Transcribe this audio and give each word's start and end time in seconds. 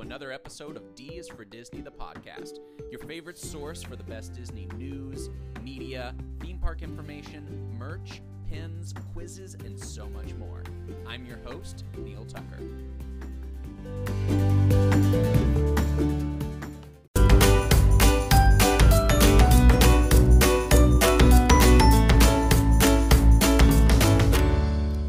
another 0.00 0.30
episode 0.30 0.76
of 0.76 0.94
D 0.94 1.16
is 1.16 1.28
for 1.28 1.44
Disney, 1.44 1.80
the 1.80 1.90
podcast, 1.90 2.58
your 2.90 3.00
favorite 3.00 3.36
source 3.36 3.82
for 3.82 3.96
the 3.96 4.04
best 4.04 4.32
Disney 4.32 4.68
news, 4.76 5.28
media, 5.62 6.14
theme 6.40 6.58
park 6.58 6.82
information, 6.82 7.74
merch, 7.76 8.22
pins, 8.48 8.94
quizzes, 9.12 9.54
and 9.54 9.78
so 9.78 10.08
much 10.08 10.34
more. 10.34 10.62
I'm 11.06 11.26
your 11.26 11.38
host, 11.38 11.84
Neil 11.96 12.24
Tucker. 12.24 12.58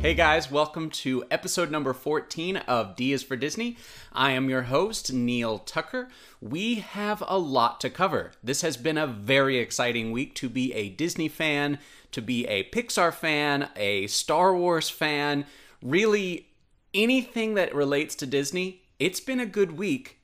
Hey 0.09 0.15
guys, 0.15 0.49
welcome 0.49 0.89
to 0.89 1.23
episode 1.29 1.69
number 1.69 1.93
14 1.93 2.57
of 2.57 2.95
D 2.95 3.13
is 3.13 3.21
for 3.21 3.35
Disney. 3.35 3.77
I 4.11 4.31
am 4.31 4.49
your 4.49 4.63
host, 4.63 5.13
Neil 5.13 5.59
Tucker. 5.59 6.09
We 6.41 6.77
have 6.77 7.23
a 7.27 7.37
lot 7.37 7.79
to 7.81 7.91
cover. 7.91 8.31
This 8.43 8.63
has 8.63 8.75
been 8.75 8.97
a 8.97 9.05
very 9.05 9.59
exciting 9.59 10.11
week 10.11 10.33
to 10.33 10.49
be 10.49 10.73
a 10.73 10.89
Disney 10.89 11.27
fan, 11.27 11.77
to 12.11 12.23
be 12.23 12.47
a 12.47 12.63
Pixar 12.71 13.13
fan, 13.13 13.69
a 13.75 14.07
Star 14.07 14.55
Wars 14.55 14.89
fan, 14.89 15.45
really 15.79 16.47
anything 16.91 17.53
that 17.53 17.75
relates 17.75 18.15
to 18.15 18.25
Disney. 18.25 18.81
It's 18.97 19.19
been 19.19 19.39
a 19.39 19.45
good 19.45 19.77
week 19.77 20.21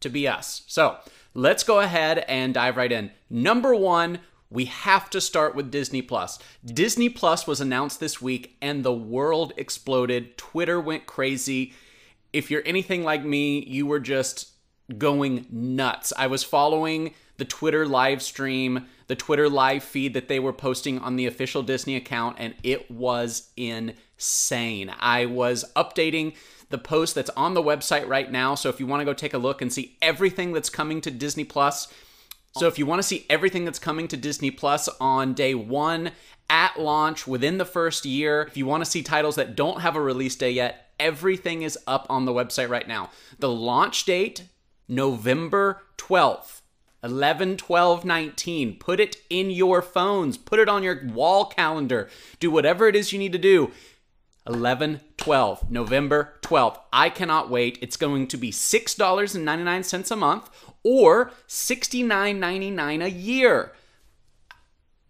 to 0.00 0.08
be 0.08 0.26
us. 0.26 0.64
So 0.66 0.96
let's 1.32 1.62
go 1.62 1.78
ahead 1.78 2.24
and 2.26 2.54
dive 2.54 2.76
right 2.76 2.90
in. 2.90 3.12
Number 3.30 3.72
one, 3.72 4.18
we 4.52 4.66
have 4.66 5.08
to 5.10 5.20
start 5.20 5.54
with 5.54 5.70
Disney 5.70 6.02
Plus. 6.02 6.38
Disney 6.64 7.08
Plus 7.08 7.46
was 7.46 7.60
announced 7.60 8.00
this 8.00 8.20
week 8.20 8.56
and 8.60 8.84
the 8.84 8.92
world 8.92 9.52
exploded. 9.56 10.36
Twitter 10.36 10.78
went 10.78 11.06
crazy. 11.06 11.72
If 12.32 12.50
you're 12.50 12.62
anything 12.66 13.02
like 13.02 13.24
me, 13.24 13.64
you 13.64 13.86
were 13.86 14.00
just 14.00 14.50
going 14.98 15.46
nuts. 15.50 16.12
I 16.18 16.26
was 16.26 16.44
following 16.44 17.14
the 17.38 17.44
Twitter 17.46 17.86
live 17.86 18.22
stream, 18.22 18.86
the 19.06 19.16
Twitter 19.16 19.48
live 19.48 19.82
feed 19.82 20.14
that 20.14 20.28
they 20.28 20.38
were 20.38 20.52
posting 20.52 20.98
on 20.98 21.16
the 21.16 21.26
official 21.26 21.62
Disney 21.62 21.96
account, 21.96 22.36
and 22.38 22.54
it 22.62 22.90
was 22.90 23.50
insane. 23.56 24.92
I 25.00 25.26
was 25.26 25.64
updating 25.74 26.34
the 26.68 26.78
post 26.78 27.14
that's 27.14 27.30
on 27.30 27.54
the 27.54 27.62
website 27.62 28.06
right 28.06 28.30
now. 28.30 28.54
So 28.54 28.68
if 28.68 28.80
you 28.80 28.86
want 28.86 29.00
to 29.00 29.04
go 29.04 29.14
take 29.14 29.34
a 29.34 29.38
look 29.38 29.62
and 29.62 29.72
see 29.72 29.96
everything 30.02 30.52
that's 30.52 30.70
coming 30.70 31.00
to 31.00 31.10
Disney 31.10 31.44
Plus, 31.44 31.92
so 32.54 32.66
if 32.66 32.78
you 32.78 32.86
want 32.86 32.98
to 32.98 33.06
see 33.06 33.26
everything 33.30 33.64
that's 33.64 33.78
coming 33.78 34.08
to 34.08 34.16
Disney 34.16 34.50
Plus 34.50 34.88
on 35.00 35.32
day 35.32 35.54
one, 35.54 36.12
at 36.50 36.78
launch, 36.78 37.26
within 37.26 37.56
the 37.56 37.64
first 37.64 38.04
year, 38.04 38.42
if 38.42 38.58
you 38.58 38.66
want 38.66 38.84
to 38.84 38.90
see 38.90 39.02
titles 39.02 39.36
that 39.36 39.56
don't 39.56 39.80
have 39.80 39.96
a 39.96 40.00
release 40.00 40.36
day 40.36 40.50
yet, 40.50 40.92
everything 41.00 41.62
is 41.62 41.78
up 41.86 42.06
on 42.10 42.26
the 42.26 42.32
website 42.32 42.68
right 42.68 42.86
now. 42.86 43.10
The 43.38 43.48
launch 43.48 44.04
date, 44.04 44.44
November 44.86 45.82
12th. 45.96 46.60
11 47.04 47.56
12 47.56 48.04
19 48.04 48.78
put 48.78 49.00
it 49.00 49.16
in 49.28 49.50
your 49.50 49.82
phones 49.82 50.38
put 50.38 50.60
it 50.60 50.68
on 50.68 50.84
your 50.84 51.04
wall 51.08 51.46
calendar 51.46 52.08
do 52.38 52.48
whatever 52.48 52.86
it 52.86 52.94
is 52.94 53.12
you 53.12 53.18
need 53.18 53.32
to 53.32 53.38
do 53.38 53.72
11 54.46 55.00
12 55.16 55.70
november 55.70 56.34
12th 56.42 56.78
i 56.92 57.08
cannot 57.08 57.48
wait 57.48 57.78
it's 57.80 57.96
going 57.96 58.26
to 58.26 58.36
be 58.36 58.50
$6.99 58.50 60.10
a 60.10 60.16
month 60.16 60.50
or 60.82 61.32
$69.99 61.48 63.04
a 63.04 63.10
year. 63.10 63.72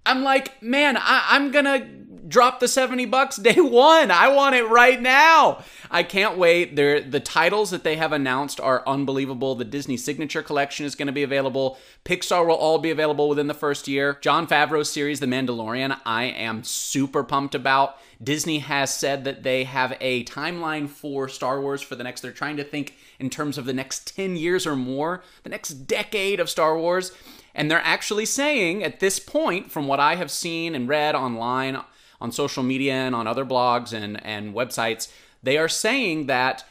I'm 0.05 0.23
like, 0.23 0.61
man, 0.63 0.97
I, 0.99 1.37
am 1.37 1.53
gonna 1.53 1.87
drop 2.33 2.59
the 2.59 2.67
70 2.67 3.05
bucks 3.07 3.37
day 3.37 3.55
one. 3.61 4.11
I 4.11 4.29
want 4.29 4.57
it 4.57 4.65
right 4.65 5.01
now. 5.01 5.63
I 5.91 6.03
can't 6.03 6.39
wait. 6.39 6.75
They're, 6.75 7.01
the 7.01 7.21
titles 7.21 7.71
that 7.71 7.85
they 7.85 7.97
have 7.97 8.13
announced 8.13 8.59
are 8.59 8.83
unbelievable. 8.87 9.55
The 9.55 9.67
Disney 9.67 9.99
Signature 9.99 10.43
Collection 10.43 10.87
is 10.87 10.95
gonna 10.95 11.13
be 11.13 11.23
available. 11.23 11.79
Pixar 12.05 12.47
will 12.47 12.57
all 12.57 12.79
be 12.79 12.91
available 12.91 13.29
within 13.29 13.47
the 13.47 13.55
first 13.55 13.87
year. 13.87 14.19
Jon 14.23 14.47
Favreau's 14.47 14.91
series, 14.91 15.21
The 15.21 15.27
Mandalorian, 15.27 16.01
I 16.07 16.25
am 16.25 16.65
super 16.65 17.23
pumped 17.23 17.55
about. 17.55 17.99
Disney 18.23 18.61
has 18.61 18.95
said 18.95 19.25
that 19.25 19.43
they 19.43 19.65
have 19.65 19.97
a 20.01 20.25
timeline 20.25 20.89
for 20.89 21.29
Star 21.29 21.61
Wars 21.61 21.83
for 21.83 21.97
the 21.97 22.05
next, 22.05 22.23
they're 22.23 22.33
trying 22.33 22.57
to 22.57 22.65
think 22.65 22.95
in 23.19 23.29
terms 23.29 23.59
of 23.59 23.67
the 23.67 23.73
next 23.73 24.17
10 24.17 24.37
years 24.37 24.67
or 24.67 24.77
more, 24.77 25.23
the 25.43 25.51
next 25.51 25.71
decade 25.87 26.41
of 26.41 26.49
Star 26.49 26.79
Wars. 26.79 27.13
And 27.55 27.71
they're 27.71 27.83
actually 27.85 28.25
saying 28.25 28.83
at 28.83 29.01
this 29.01 29.19
point, 29.19 29.71
from 29.71 29.87
what 29.87 30.01
I 30.01 30.15
have 30.15 30.31
seen 30.31 30.75
and 30.75 30.89
read 30.89 31.15
online, 31.15 31.83
on 32.23 32.31
social 32.31 32.63
media, 32.63 32.95
and 32.95 33.17
on 33.17 33.27
other 33.27 33.45
blogs 33.45 33.93
and, 33.93 34.25
and 34.25 34.55
websites, 34.55 35.11
they 35.43 35.59
are 35.59 35.69
saying 35.69 36.27
that 36.27 36.65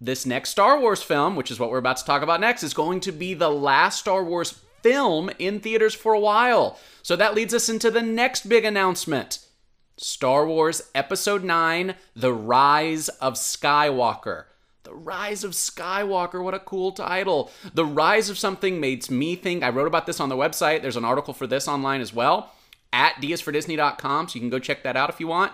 this 0.00 0.24
next 0.24 0.50
Star 0.50 0.78
Wars 0.78 1.02
film, 1.02 1.34
which 1.34 1.50
is 1.50 1.58
what 1.58 1.70
we're 1.70 1.78
about 1.78 1.96
to 1.96 2.04
talk 2.04 2.22
about 2.22 2.40
next, 2.40 2.62
is 2.62 2.72
going 2.72 3.00
to 3.00 3.12
be 3.12 3.34
the 3.34 3.50
last 3.50 3.98
Star 3.98 4.24
Wars 4.24 4.62
film 4.82 5.30
in 5.40 5.58
theaters 5.58 5.94
for 5.94 6.14
a 6.14 6.20
while. 6.20 6.78
So 7.02 7.16
that 7.16 7.34
leads 7.34 7.52
us 7.52 7.68
into 7.68 7.90
the 7.90 8.02
next 8.02 8.48
big 8.48 8.64
announcement 8.64 9.44
Star 9.96 10.46
Wars 10.46 10.80
Episode 10.94 11.42
9 11.42 11.96
The 12.14 12.32
Rise 12.32 13.08
of 13.08 13.34
Skywalker. 13.34 14.44
The 14.84 14.94
Rise 14.94 15.42
of 15.42 15.50
Skywalker, 15.52 16.42
what 16.42 16.54
a 16.54 16.60
cool 16.60 16.92
title. 16.92 17.50
The 17.74 17.84
Rise 17.84 18.30
of 18.30 18.38
something 18.38 18.80
makes 18.80 19.10
me 19.10 19.34
think. 19.34 19.64
I 19.64 19.70
wrote 19.70 19.88
about 19.88 20.06
this 20.06 20.20
on 20.20 20.28
the 20.28 20.36
website. 20.36 20.82
There's 20.82 20.96
an 20.96 21.04
article 21.04 21.34
for 21.34 21.48
this 21.48 21.66
online 21.66 22.00
as 22.00 22.14
well 22.14 22.52
at 22.92 23.14
dsfordisney.com, 23.16 24.28
so 24.28 24.34
you 24.34 24.40
can 24.40 24.50
go 24.50 24.58
check 24.58 24.82
that 24.82 24.96
out 24.96 25.10
if 25.10 25.20
you 25.20 25.26
want. 25.26 25.52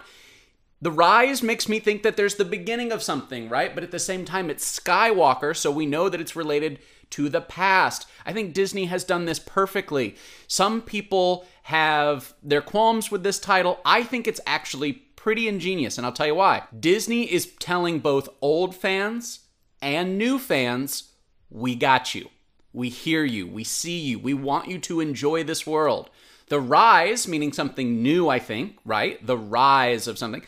The 0.80 0.90
Rise 0.90 1.42
makes 1.42 1.68
me 1.68 1.80
think 1.80 2.02
that 2.02 2.16
there's 2.16 2.34
the 2.34 2.44
beginning 2.44 2.92
of 2.92 3.02
something, 3.02 3.48
right? 3.48 3.74
But 3.74 3.84
at 3.84 3.90
the 3.90 3.98
same 3.98 4.24
time, 4.24 4.50
it's 4.50 4.78
Skywalker, 4.78 5.56
so 5.56 5.70
we 5.70 5.86
know 5.86 6.08
that 6.08 6.20
it's 6.20 6.36
related 6.36 6.78
to 7.10 7.28
the 7.28 7.40
past. 7.40 8.06
I 8.26 8.32
think 8.32 8.52
Disney 8.52 8.86
has 8.86 9.04
done 9.04 9.24
this 9.24 9.38
perfectly. 9.38 10.16
Some 10.46 10.82
people 10.82 11.46
have 11.62 12.34
their 12.42 12.60
qualms 12.60 13.10
with 13.10 13.22
this 13.22 13.38
title. 13.38 13.80
I 13.84 14.02
think 14.02 14.26
it's 14.26 14.40
actually 14.46 14.92
pretty 14.92 15.48
ingenious, 15.48 15.96
and 15.96 16.06
I'll 16.06 16.12
tell 16.12 16.26
you 16.26 16.34
why. 16.34 16.64
Disney 16.78 17.32
is 17.32 17.52
telling 17.58 18.00
both 18.00 18.28
old 18.40 18.74
fans 18.74 19.40
and 19.80 20.18
new 20.18 20.38
fans, 20.38 21.12
we 21.48 21.74
got 21.74 22.14
you. 22.14 22.28
We 22.72 22.90
hear 22.90 23.24
you. 23.24 23.46
We 23.46 23.64
see 23.64 23.98
you. 23.98 24.18
We 24.18 24.34
want 24.34 24.68
you 24.68 24.78
to 24.80 25.00
enjoy 25.00 25.42
this 25.42 25.66
world. 25.66 26.10
The 26.48 26.60
rise, 26.60 27.26
meaning 27.26 27.52
something 27.52 28.02
new, 28.02 28.28
I 28.28 28.38
think, 28.38 28.78
right? 28.84 29.24
The 29.24 29.36
rise 29.36 30.06
of 30.06 30.18
something. 30.18 30.42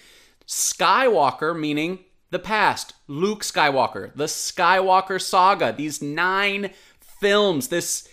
Skywalker, 0.47 1.59
meaning 1.59 2.01
the 2.31 2.39
past. 2.39 2.95
Luke 3.07 3.43
Skywalker, 3.43 4.15
the 4.15 4.25
Skywalker 4.25 5.21
saga, 5.21 5.75
these 5.77 6.01
nine 6.01 6.71
films, 7.21 7.69
this 7.69 8.09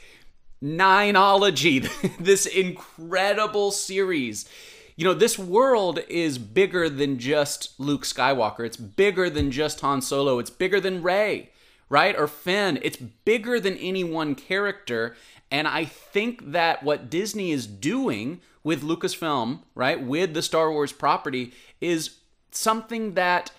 nineology, 0.63 1.87
this 2.19 2.45
incredible 2.45 3.71
series 3.71 4.49
you 4.95 5.03
know, 5.03 5.13
this 5.13 5.37
world 5.37 5.99
is 6.07 6.37
bigger 6.37 6.89
than 6.89 7.19
just 7.19 7.77
Luke 7.79 8.03
Skywalker. 8.03 8.65
It's 8.65 8.77
bigger 8.77 9.29
than 9.29 9.51
just 9.51 9.81
Han 9.81 10.01
Solo. 10.01 10.39
It's 10.39 10.49
bigger 10.49 10.79
than 10.79 11.03
Rey, 11.03 11.49
right? 11.89 12.17
Or 12.17 12.27
Finn. 12.27 12.79
It's 12.81 12.97
bigger 12.97 13.59
than 13.59 13.77
any 13.77 14.05
one 14.05 14.35
character. 14.35 15.15
And 15.55 15.69
I 15.69 15.85
think 15.85 16.51
that 16.51 16.83
what 16.83 17.09
Disney 17.09 17.53
is 17.53 17.65
doing 17.65 18.41
with 18.61 18.83
Lucasfilm, 18.83 19.61
right, 19.73 20.03
with 20.03 20.33
the 20.33 20.41
Star 20.41 20.69
Wars 20.69 20.91
property, 20.91 21.53
is 21.79 22.17
something 22.51 23.13
that 23.13 23.51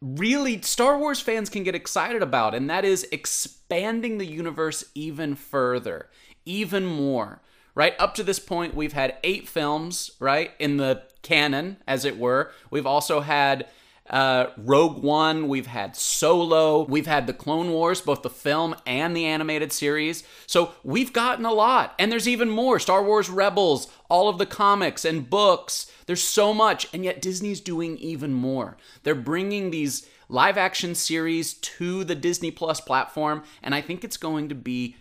really 0.00 0.60
Star 0.62 0.98
Wars 0.98 1.20
fans 1.20 1.48
can 1.48 1.62
get 1.62 1.76
excited 1.76 2.24
about, 2.24 2.56
and 2.56 2.68
that 2.68 2.84
is 2.84 3.06
expanding 3.12 4.18
the 4.18 4.26
universe 4.26 4.82
even 4.96 5.36
further, 5.36 6.08
even 6.44 6.84
more 6.84 7.40
right? 7.74 7.94
Up 7.98 8.14
to 8.16 8.22
this 8.22 8.38
point, 8.38 8.74
we've 8.74 8.92
had 8.92 9.16
eight 9.24 9.48
films, 9.48 10.10
right, 10.20 10.50
in 10.58 10.76
the 10.76 11.02
canon, 11.22 11.78
as 11.86 12.04
it 12.04 12.18
were. 12.18 12.52
We've 12.70 12.84
also 12.84 13.20
had 13.20 13.66
uh, 14.10 14.46
Rogue 14.56 15.02
One, 15.02 15.48
we've 15.48 15.66
had 15.66 15.96
Solo, 15.96 16.84
we've 16.84 17.06
had 17.06 17.26
the 17.26 17.32
Clone 17.32 17.70
Wars, 17.70 18.00
both 18.00 18.22
the 18.22 18.30
film 18.30 18.74
and 18.84 19.16
the 19.16 19.24
animated 19.24 19.72
series. 19.72 20.24
So 20.46 20.72
we've 20.82 21.12
gotten 21.12 21.44
a 21.44 21.52
lot. 21.52 21.94
And 21.98 22.10
there's 22.10 22.28
even 22.28 22.50
more 22.50 22.78
Star 22.78 23.04
Wars 23.04 23.30
Rebels, 23.30 23.88
all 24.08 24.28
of 24.28 24.38
the 24.38 24.46
comics 24.46 25.04
and 25.04 25.30
books. 25.30 25.90
There's 26.06 26.22
so 26.22 26.52
much. 26.52 26.88
And 26.92 27.04
yet 27.04 27.22
Disney's 27.22 27.60
doing 27.60 27.96
even 27.98 28.32
more. 28.32 28.76
They're 29.04 29.14
bringing 29.14 29.70
these 29.70 30.06
live 30.28 30.58
action 30.58 30.94
series 30.94 31.54
to 31.54 32.04
the 32.04 32.14
Disney 32.14 32.50
Plus 32.50 32.80
platform. 32.80 33.44
And 33.62 33.74
I 33.74 33.80
think 33.80 34.02
it's 34.02 34.16
going 34.16 34.48
to 34.48 34.54
be 34.54 34.96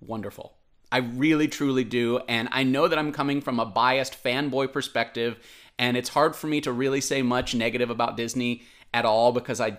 wonderful. 0.00 0.56
I 0.90 0.98
really, 0.98 1.48
truly 1.48 1.82
do. 1.82 2.20
And 2.28 2.48
I 2.52 2.62
know 2.62 2.86
that 2.86 2.98
I'm 2.98 3.10
coming 3.10 3.40
from 3.40 3.58
a 3.58 3.66
biased 3.66 4.22
fanboy 4.22 4.72
perspective, 4.72 5.38
and 5.78 5.96
it's 5.96 6.10
hard 6.10 6.36
for 6.36 6.46
me 6.46 6.60
to 6.60 6.72
really 6.72 7.00
say 7.00 7.22
much 7.22 7.54
negative 7.54 7.90
about 7.90 8.16
Disney 8.16 8.62
at 8.92 9.04
all 9.04 9.32
because 9.32 9.60
I 9.60 9.78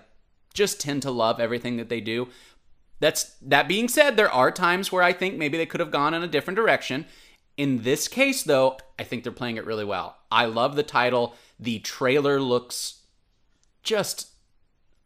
just 0.53 0.79
tend 0.79 1.01
to 1.03 1.11
love 1.11 1.39
everything 1.39 1.77
that 1.77 1.89
they 1.89 2.01
do. 2.01 2.27
That's 2.99 3.35
that 3.41 3.67
being 3.67 3.87
said, 3.87 4.15
there 4.15 4.31
are 4.31 4.51
times 4.51 4.91
where 4.91 5.03
I 5.03 5.13
think 5.13 5.35
maybe 5.35 5.57
they 5.57 5.65
could 5.65 5.79
have 5.79 5.91
gone 5.91 6.13
in 6.13 6.23
a 6.23 6.27
different 6.27 6.55
direction. 6.55 7.05
In 7.57 7.83
this 7.83 8.07
case, 8.07 8.43
though, 8.43 8.77
I 8.99 9.03
think 9.03 9.23
they're 9.23 9.31
playing 9.31 9.57
it 9.57 9.65
really 9.65 9.85
well. 9.85 10.17
I 10.31 10.45
love 10.45 10.75
the 10.75 10.83
title. 10.83 11.35
The 11.59 11.79
trailer 11.79 12.41
looks 12.41 13.01
just 13.83 14.29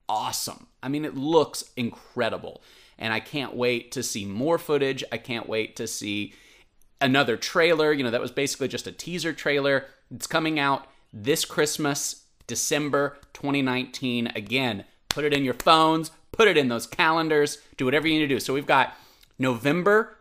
awesome. 0.08 0.68
I 0.82 0.88
mean, 0.88 1.06
it 1.06 1.16
looks 1.16 1.64
incredible. 1.76 2.64
And 2.98 3.14
I 3.14 3.20
can't 3.20 3.56
wait 3.56 3.92
to 3.94 4.04
see 4.04 4.26
more 4.26 4.58
footage. 4.58 5.04
I 5.12 5.18
can't 5.18 5.48
wait 5.48 5.76
to 5.78 5.88
see 5.88 6.34
another 7.02 7.38
trailer. 7.38 7.92
You 7.94 8.04
know, 8.04 8.12
that 8.12 8.22
was 8.22 8.32
basically 8.32 8.68
just 8.68 8.88
a 8.88 8.92
teaser 8.92 9.34
trailer. 9.34 9.86
It's 10.14 10.28
coming 10.28 10.60
out 10.60 10.88
this 11.14 11.46
Christmas, 11.46 12.24
December 12.48 13.18
2019. 13.34 14.32
Again, 14.36 14.86
put 15.10 15.26
it 15.26 15.34
in 15.34 15.44
your 15.44 15.54
phones, 15.56 16.12
put 16.32 16.48
it 16.48 16.58
in 16.58 16.68
those 16.68 16.88
calendars, 16.88 17.60
do 17.78 17.86
whatever 17.86 18.08
you 18.08 18.20
need 18.20 18.28
to 18.28 18.36
do. 18.36 18.40
So 18.40 18.54
we've 18.54 18.66
got 18.66 18.94
November 19.38 20.18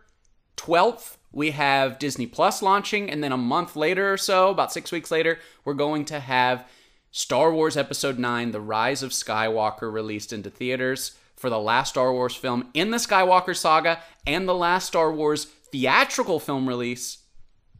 12th, 0.57 1.17
we 1.31 1.51
have 1.51 1.99
Disney 1.99 2.25
Plus 2.25 2.61
launching, 2.61 3.09
and 3.09 3.23
then 3.23 3.31
a 3.31 3.37
month 3.37 3.75
later 3.75 4.11
or 4.11 4.17
so, 4.17 4.49
about 4.49 4.73
six 4.73 4.91
weeks 4.91 5.11
later, 5.11 5.39
we're 5.63 5.73
going 5.73 6.05
to 6.05 6.19
have 6.19 6.67
Star 7.11 7.53
Wars 7.53 7.77
Episode 7.77 8.19
9 8.19 8.51
The 8.51 8.61
Rise 8.61 9.03
of 9.03 9.11
Skywalker 9.11 9.91
released 9.91 10.33
into 10.33 10.49
theaters 10.49 11.17
for 11.35 11.49
the 11.49 11.59
last 11.59 11.89
Star 11.89 12.11
Wars 12.11 12.35
film 12.35 12.69
in 12.73 12.91
the 12.91 12.97
Skywalker 12.97 13.55
saga 13.55 13.99
and 14.27 14.47
the 14.47 14.55
last 14.55 14.87
Star 14.87 15.11
Wars 15.11 15.45
theatrical 15.71 16.39
film 16.39 16.67
release 16.67 17.19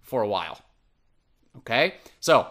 for 0.01 0.21
a 0.21 0.27
while. 0.27 0.59
Okay? 1.57 1.95
So, 2.19 2.47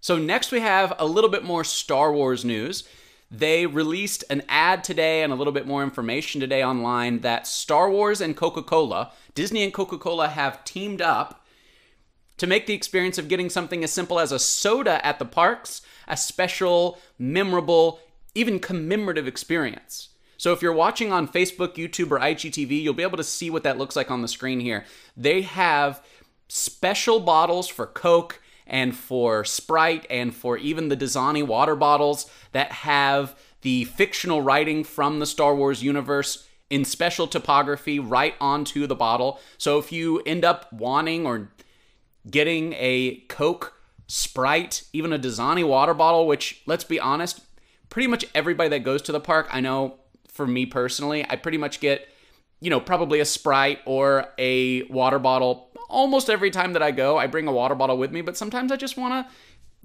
so 0.00 0.18
next 0.18 0.52
we 0.52 0.60
have 0.60 0.94
a 0.98 1.06
little 1.06 1.30
bit 1.30 1.44
more 1.44 1.64
Star 1.64 2.12
Wars 2.12 2.44
news. 2.44 2.84
They 3.30 3.66
released 3.66 4.24
an 4.30 4.42
ad 4.48 4.82
today 4.84 5.22
and 5.22 5.32
a 5.32 5.36
little 5.36 5.52
bit 5.52 5.66
more 5.66 5.82
information 5.82 6.40
today 6.40 6.64
online 6.64 7.20
that 7.20 7.46
Star 7.46 7.90
Wars 7.90 8.20
and 8.20 8.36
Coca 8.36 8.62
Cola, 8.62 9.12
Disney 9.34 9.62
and 9.62 9.74
Coca 9.74 9.98
Cola 9.98 10.28
have 10.28 10.64
teamed 10.64 11.02
up 11.02 11.44
to 12.38 12.46
make 12.46 12.66
the 12.66 12.74
experience 12.74 13.18
of 13.18 13.28
getting 13.28 13.50
something 13.50 13.84
as 13.84 13.92
simple 13.92 14.18
as 14.18 14.32
a 14.32 14.38
soda 14.38 15.04
at 15.04 15.18
the 15.18 15.24
parks 15.24 15.82
a 16.08 16.16
special, 16.16 16.98
memorable, 17.18 18.00
even 18.34 18.58
commemorative 18.58 19.28
experience. 19.28 20.08
So 20.38 20.52
if 20.52 20.62
you're 20.62 20.72
watching 20.72 21.12
on 21.12 21.28
Facebook, 21.28 21.74
YouTube, 21.74 22.12
or 22.12 22.18
IGTV, 22.20 22.80
you'll 22.80 22.94
be 22.94 23.02
able 23.02 23.16
to 23.18 23.24
see 23.24 23.50
what 23.50 23.64
that 23.64 23.76
looks 23.76 23.96
like 23.96 24.10
on 24.10 24.22
the 24.22 24.28
screen 24.28 24.60
here. 24.60 24.84
They 25.16 25.42
have 25.42 26.02
special 26.48 27.20
bottles 27.20 27.68
for 27.68 27.86
Coke 27.86 28.40
and 28.66 28.96
for 28.96 29.44
Sprite 29.44 30.06
and 30.08 30.34
for 30.34 30.56
even 30.56 30.88
the 30.88 30.96
Dasani 30.96 31.44
water 31.44 31.74
bottles 31.74 32.30
that 32.52 32.70
have 32.70 33.36
the 33.62 33.84
fictional 33.84 34.40
writing 34.40 34.84
from 34.84 35.18
the 35.18 35.26
Star 35.26 35.56
Wars 35.56 35.82
universe 35.82 36.46
in 36.70 36.84
special 36.84 37.26
typography 37.26 37.98
right 37.98 38.34
onto 38.40 38.86
the 38.86 38.94
bottle. 38.94 39.40
So 39.56 39.78
if 39.78 39.90
you 39.90 40.20
end 40.20 40.44
up 40.44 40.72
wanting 40.72 41.26
or 41.26 41.50
getting 42.30 42.74
a 42.74 43.24
Coke, 43.28 43.74
Sprite, 44.06 44.84
even 44.92 45.12
a 45.12 45.18
Dasani 45.18 45.66
water 45.66 45.94
bottle, 45.94 46.26
which 46.26 46.62
let's 46.66 46.84
be 46.84 47.00
honest, 47.00 47.40
pretty 47.88 48.06
much 48.06 48.24
everybody 48.34 48.68
that 48.70 48.84
goes 48.84 49.02
to 49.02 49.12
the 49.12 49.20
park, 49.20 49.48
I 49.50 49.60
know 49.60 49.98
for 50.38 50.46
me 50.46 50.66
personally, 50.66 51.26
I 51.28 51.34
pretty 51.34 51.58
much 51.58 51.80
get, 51.80 52.08
you 52.60 52.70
know, 52.70 52.78
probably 52.78 53.18
a 53.18 53.24
Sprite 53.24 53.80
or 53.86 54.26
a 54.38 54.84
water 54.84 55.18
bottle 55.18 55.68
almost 55.88 56.30
every 56.30 56.50
time 56.50 56.74
that 56.74 56.82
I 56.82 56.92
go, 56.92 57.18
I 57.18 57.26
bring 57.26 57.48
a 57.48 57.52
water 57.52 57.74
bottle 57.74 57.98
with 57.98 58.12
me, 58.12 58.20
but 58.20 58.36
sometimes 58.36 58.70
I 58.70 58.76
just 58.76 58.96
want 58.96 59.26
to 59.26 59.34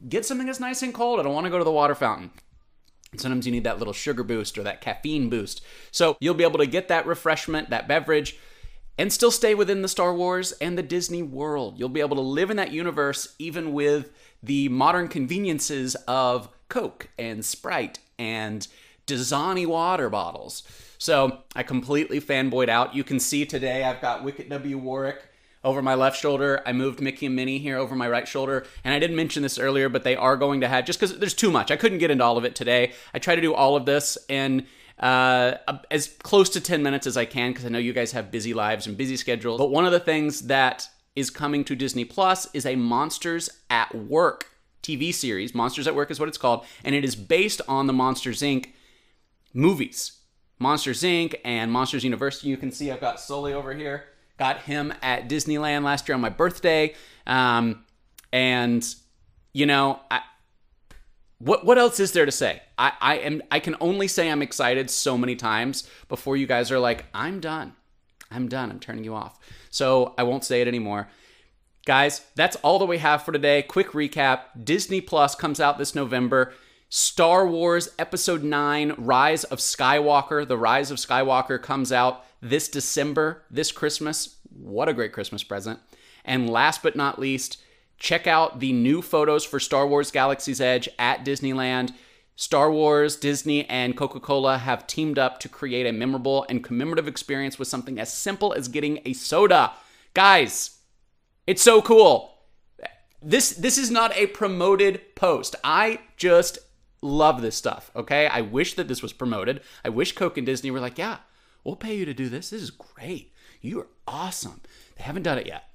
get 0.07 0.25
something 0.25 0.45
that's 0.45 0.59
nice 0.59 0.83
and 0.83 0.93
cold. 0.93 1.19
I 1.19 1.23
don't 1.23 1.33
want 1.33 1.45
to 1.45 1.49
go 1.49 1.57
to 1.57 1.63
the 1.63 1.71
water 1.71 1.95
fountain. 1.95 2.29
Sometimes 3.17 3.47
you 3.47 3.51
need 3.51 3.63
that 3.63 3.79
little 3.79 3.93
sugar 3.93 4.23
boost 4.23 4.57
or 4.57 4.63
that 4.63 4.81
caffeine 4.81 5.29
boost. 5.29 5.63
So 5.91 6.17
you'll 6.19 6.33
be 6.35 6.43
able 6.43 6.59
to 6.59 6.67
get 6.67 6.87
that 6.89 7.07
refreshment, 7.07 7.71
that 7.71 7.87
beverage, 7.87 8.37
and 8.97 9.11
still 9.11 9.31
stay 9.31 9.55
within 9.55 9.81
the 9.81 9.87
Star 9.87 10.13
Wars 10.13 10.51
and 10.53 10.77
the 10.77 10.83
Disney 10.83 11.23
world. 11.23 11.79
You'll 11.79 11.89
be 11.89 12.01
able 12.01 12.15
to 12.17 12.21
live 12.21 12.51
in 12.51 12.57
that 12.57 12.71
universe 12.71 13.35
even 13.39 13.73
with 13.73 14.11
the 14.43 14.69
modern 14.69 15.07
conveniences 15.07 15.95
of 16.07 16.49
Coke 16.69 17.09
and 17.17 17.43
Sprite 17.43 17.99
and 18.19 18.67
Dasani 19.07 19.65
water 19.65 20.09
bottles. 20.09 20.63
So 20.97 21.39
I 21.55 21.63
completely 21.63 22.21
fanboyed 22.21 22.69
out. 22.69 22.95
You 22.95 23.03
can 23.03 23.19
see 23.19 23.45
today 23.45 23.83
I've 23.83 24.01
got 24.01 24.23
Wicket 24.23 24.49
W. 24.49 24.77
Warwick 24.77 25.21
over 25.63 25.81
my 25.81 25.95
left 25.95 26.19
shoulder. 26.19 26.61
I 26.65 26.73
moved 26.73 27.01
Mickey 27.01 27.25
and 27.25 27.35
Minnie 27.35 27.57
here 27.57 27.77
over 27.77 27.95
my 27.95 28.07
right 28.07 28.27
shoulder. 28.27 28.65
And 28.83 28.93
I 28.93 28.99
didn't 28.99 29.15
mention 29.15 29.43
this 29.43 29.57
earlier, 29.57 29.89
but 29.89 30.03
they 30.03 30.15
are 30.15 30.35
going 30.37 30.61
to 30.61 30.67
have, 30.67 30.85
just 30.85 30.99
because 30.99 31.17
there's 31.19 31.33
too 31.33 31.51
much. 31.51 31.71
I 31.71 31.75
couldn't 31.75 31.99
get 31.99 32.11
into 32.11 32.23
all 32.23 32.37
of 32.37 32.45
it 32.45 32.55
today. 32.55 32.93
I 33.13 33.19
try 33.19 33.35
to 33.35 33.41
do 33.41 33.53
all 33.53 33.75
of 33.75 33.85
this 33.85 34.17
in 34.29 34.65
uh, 34.99 35.55
as 35.89 36.07
close 36.21 36.49
to 36.49 36.61
10 36.61 36.83
minutes 36.83 37.07
as 37.07 37.17
I 37.17 37.25
can 37.25 37.51
because 37.51 37.65
I 37.65 37.69
know 37.69 37.79
you 37.79 37.93
guys 37.93 38.11
have 38.11 38.31
busy 38.31 38.53
lives 38.53 38.87
and 38.87 38.97
busy 38.97 39.17
schedules. 39.17 39.59
But 39.59 39.71
one 39.71 39.85
of 39.85 39.91
the 39.91 39.99
things 39.99 40.41
that 40.41 40.87
is 41.15 41.29
coming 41.29 41.63
to 41.65 41.75
Disney 41.75 42.05
Plus 42.05 42.47
is 42.53 42.65
a 42.65 42.75
Monsters 42.75 43.49
at 43.69 43.93
Work 43.93 44.49
TV 44.81 45.13
series. 45.13 45.55
Monsters 45.55 45.87
at 45.87 45.95
Work 45.95 46.11
is 46.11 46.19
what 46.19 46.29
it's 46.29 46.37
called. 46.37 46.65
And 46.83 46.93
it 46.93 47.03
is 47.05 47.15
based 47.15 47.61
on 47.67 47.87
the 47.87 47.93
Monsters 47.93 48.41
Inc. 48.41 48.71
movies. 49.53 50.19
Monsters 50.59 51.01
Inc. 51.01 51.35
and 51.43 51.71
Monsters 51.71 52.03
University. 52.03 52.47
You 52.47 52.57
can 52.57 52.71
see 52.71 52.91
I've 52.91 53.01
got 53.01 53.19
Sully 53.19 53.53
over 53.53 53.73
here. 53.73 54.05
Got 54.37 54.61
him 54.61 54.93
at 55.01 55.29
Disneyland 55.29 55.83
last 55.83 56.07
year 56.07 56.15
on 56.15 56.21
my 56.21 56.29
birthday. 56.29 56.95
Um, 57.27 57.83
and, 58.31 58.83
you 59.53 59.65
know, 59.65 59.99
I, 60.09 60.21
what 61.37 61.65
what 61.65 61.77
else 61.77 61.99
is 61.99 62.13
there 62.13 62.25
to 62.25 62.31
say? 62.31 62.61
I, 62.77 62.93
I 63.01 63.15
am 63.17 63.41
I 63.51 63.59
can 63.59 63.75
only 63.81 64.07
say 64.07 64.31
I'm 64.31 64.41
excited 64.41 64.89
so 64.89 65.17
many 65.17 65.35
times 65.35 65.87
before 66.07 66.37
you 66.37 66.47
guys 66.47 66.71
are 66.71 66.79
like, 66.79 67.05
I'm 67.13 67.39
done. 67.41 67.73
I'm 68.31 68.47
done. 68.47 68.71
I'm 68.71 68.79
turning 68.79 69.03
you 69.03 69.13
off. 69.13 69.37
So 69.69 70.13
I 70.17 70.23
won't 70.23 70.45
say 70.45 70.61
it 70.61 70.67
anymore. 70.67 71.09
Guys, 71.85 72.21
that's 72.35 72.55
all 72.57 72.79
that 72.79 72.85
we 72.85 72.99
have 72.99 73.23
for 73.23 73.33
today. 73.33 73.61
Quick 73.61 73.91
recap 73.91 74.63
Disney 74.63 75.01
Plus 75.01 75.35
comes 75.35 75.59
out 75.59 75.77
this 75.77 75.93
November. 75.93 76.53
Star 76.95 77.47
Wars 77.47 77.89
Episode 77.97 78.43
9 78.43 78.93
Rise 78.99 79.45
of 79.45 79.57
Skywalker. 79.57 80.47
The 80.47 80.59
Rise 80.59 80.91
of 80.91 80.99
Skywalker 80.99 81.59
comes 81.59 81.91
out 81.91 82.23
this 82.39 82.67
December, 82.67 83.41
this 83.49 83.71
Christmas. 83.71 84.35
What 84.55 84.87
a 84.87 84.93
great 84.93 85.11
Christmas 85.11 85.41
present. 85.41 85.79
And 86.23 86.47
last 86.47 86.83
but 86.83 86.95
not 86.95 87.17
least, 87.17 87.59
check 87.97 88.27
out 88.27 88.59
the 88.59 88.73
new 88.73 89.01
photos 89.01 89.43
for 89.43 89.59
Star 89.59 89.87
Wars 89.87 90.11
Galaxy's 90.11 90.61
Edge 90.61 90.87
at 90.99 91.25
Disneyland. 91.25 91.95
Star 92.35 92.71
Wars, 92.71 93.15
Disney, 93.15 93.67
and 93.67 93.97
Coca 93.97 94.19
Cola 94.19 94.59
have 94.59 94.85
teamed 94.85 95.17
up 95.17 95.39
to 95.39 95.49
create 95.49 95.87
a 95.87 95.91
memorable 95.91 96.45
and 96.47 96.63
commemorative 96.63 97.07
experience 97.07 97.57
with 97.57 97.67
something 97.67 97.99
as 97.99 98.13
simple 98.13 98.53
as 98.53 98.67
getting 98.67 98.99
a 99.03 99.13
soda. 99.13 99.73
Guys, 100.13 100.77
it's 101.47 101.63
so 101.63 101.81
cool. 101.81 102.35
This 103.19 103.49
this 103.49 103.79
is 103.79 103.89
not 103.89 104.15
a 104.15 104.27
promoted 104.27 105.15
post. 105.15 105.55
I 105.63 106.01
just 106.17 106.59
love 107.03 107.41
this 107.41 107.55
stuff, 107.55 107.91
okay? 107.95 108.27
I 108.27 108.41
wish 108.41 108.73
that 108.75 108.87
this 108.87 109.01
was 109.01 109.13
promoted. 109.13 109.61
I 109.83 109.89
wish 109.89 110.13
Coke 110.13 110.37
and 110.37 110.45
Disney 110.45 110.71
were 110.71 110.79
like, 110.79 110.97
yeah, 110.97 111.17
we'll 111.63 111.75
pay 111.75 111.95
you 111.95 112.05
to 112.05 112.13
do 112.13 112.29
this. 112.29 112.49
This 112.49 112.61
is 112.61 112.71
great. 112.71 113.33
You 113.61 113.81
are 113.81 113.87
awesome. 114.07 114.61
They 114.97 115.03
haven't 115.03 115.23
done 115.23 115.37
it 115.37 115.47
yet. 115.47 115.65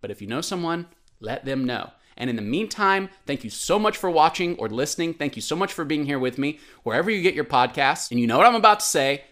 But 0.00 0.10
if 0.10 0.20
you 0.20 0.28
know 0.28 0.40
someone, 0.40 0.86
let 1.20 1.44
them 1.44 1.64
know. 1.64 1.90
And 2.16 2.30
in 2.30 2.36
the 2.36 2.42
meantime, 2.42 3.10
thank 3.26 3.44
you 3.44 3.50
so 3.50 3.78
much 3.78 3.96
for 3.96 4.10
watching 4.10 4.56
or 4.56 4.68
listening. 4.68 5.14
Thank 5.14 5.36
you 5.36 5.42
so 5.42 5.56
much 5.56 5.72
for 5.72 5.84
being 5.84 6.06
here 6.06 6.18
with 6.18 6.38
me, 6.38 6.58
wherever 6.82 7.10
you 7.10 7.20
get 7.20 7.34
your 7.34 7.44
podcasts. 7.44 8.10
And 8.10 8.18
you 8.18 8.26
know 8.26 8.38
what 8.38 8.46
I'm 8.46 8.54
about 8.54 8.80
to 8.80 8.86
say 8.86 9.24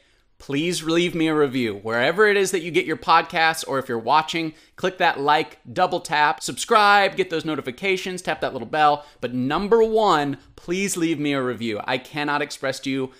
please 0.45 0.83
leave 0.83 1.15
me 1.15 1.27
a 1.27 1.35
review. 1.35 1.75
Wherever 1.77 2.27
it 2.27 2.37
is 2.37 2.51
that 2.51 2.61
you 2.61 2.71
get 2.71 2.85
your 2.85 2.99
podcasts, 2.99 3.65
or 3.67 3.79
if 3.79 3.89
you're 3.89 3.99
watching, 3.99 4.53
click 4.77 4.99
that 4.99 5.19
like, 5.19 5.57
double 5.73 6.01
tap, 6.01 6.43
subscribe, 6.43 7.17
get 7.17 7.31
those 7.31 7.47
notifications, 7.47 8.21
tap 8.21 8.43
that 8.43 8.53
little 8.53 8.69
bell. 8.69 9.07
But 9.23 9.33
number 9.33 9.83
one, 9.83 10.37
please 10.55 10.99
leave 10.99 11.19
me 11.19 11.33
a 11.33 11.43
review. 11.43 11.81
I 11.87 11.97
cannot 11.97 12.43
express 12.43 12.79
to 12.81 12.91
you 12.91 13.13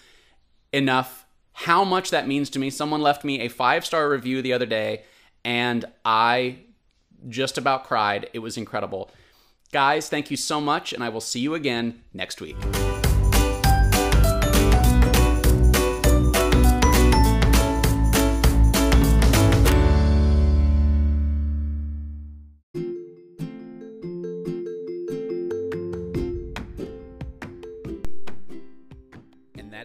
enough 0.71 1.25
how 1.55 1.83
much 1.83 2.11
that 2.11 2.29
means 2.29 2.51
to 2.51 2.59
me. 2.59 2.69
Someone 2.69 3.01
left 3.01 3.25
me 3.25 3.41
a 3.41 3.49
five 3.49 3.87
star 3.87 4.11
review 4.11 4.43
the 4.43 4.53
other 4.53 4.67
day, 4.67 5.05
and 5.47 5.87
I 6.05 6.59
just 7.31 7.57
about 7.57 7.85
cried. 7.85 8.29
It 8.35 8.41
was 8.41 8.59
incredible. 8.59 9.11
Guys, 9.73 10.11
thank 10.11 10.31
you 10.31 10.37
so 10.37 10.61
much, 10.61 10.93
and 10.93 11.03
I 11.03 11.09
will 11.09 11.23
see 11.23 11.41
you 11.41 11.55
again 11.55 12.03
next 12.13 12.43
week. 12.43 12.57